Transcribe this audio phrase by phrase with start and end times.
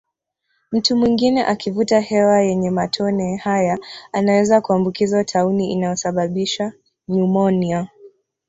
[0.71, 3.79] Mtu mwingine akivuta hewa yenye matone haya
[4.13, 6.73] anaweza kuambukizwa tauni inayosababisha
[7.07, 7.89] nyumonia